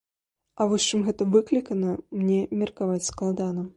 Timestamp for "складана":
3.11-3.69